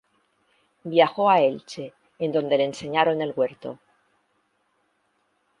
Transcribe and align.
Viajó 0.83 1.29
a 1.29 1.41
Elche, 1.41 1.93
en 2.17 2.31
donde 2.31 2.57
le 2.57 2.63
enseñaron 2.65 3.21
el 3.21 3.33
huerto. 3.35 3.77